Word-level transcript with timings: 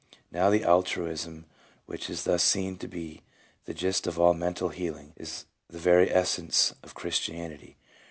"Now 0.31 0.49
the 0.49 0.63
altruism 0.63 1.45
which 1.85 2.09
is 2.09 2.23
thus 2.23 2.41
seen 2.43 2.79
to 2.79 2.87
be 2.87 3.21
the 3.65 3.73
gist 3.75 4.07
of 4.07 4.19
all 4.19 4.33
mental 4.33 4.69
healing, 4.69 5.13
is 5.15 5.45
the 5.67 5.77
very 5.77 6.11
essence 6.11 6.73
of 6.81 6.95
Christianity. 6.95 7.77